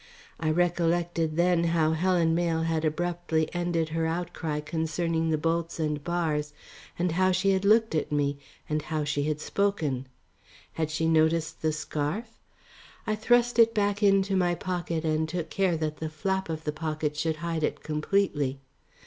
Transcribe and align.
I 0.39 0.49
recollected 0.49 1.37
then 1.37 1.63
how 1.65 1.91
Helen 1.91 2.33
Mayle 2.33 2.63
had 2.63 2.83
abruptly 2.83 3.47
ended 3.53 3.89
her 3.89 4.07
outcry 4.07 4.59
concerning 4.59 5.29
the 5.29 5.37
bolts 5.37 5.79
and 5.79 6.03
bars, 6.03 6.55
and 6.97 7.11
how 7.11 7.31
she 7.31 7.51
had 7.51 7.63
looked 7.65 7.93
at 7.93 8.11
me 8.11 8.39
and 8.67 8.81
how 8.81 9.03
she 9.03 9.25
had 9.25 9.39
spoken. 9.39 10.07
Had 10.73 10.89
she 10.89 11.05
noticed 11.07 11.61
the 11.61 11.71
scarf? 11.71 12.39
I 13.05 13.13
thrust 13.13 13.59
it 13.59 13.75
back 13.75 14.01
into 14.01 14.35
my 14.35 14.55
pocket 14.55 15.05
and 15.05 15.29
took 15.29 15.51
care 15.51 15.77
that 15.77 15.97
the 15.97 16.09
flap 16.09 16.49
of 16.49 16.63
the 16.63 16.73
pocket 16.73 17.15
should 17.15 17.35
hide 17.35 17.61
it 17.63 17.83
completely. 17.83 18.59